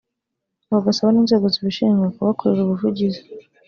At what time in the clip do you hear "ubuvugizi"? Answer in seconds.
2.63-3.21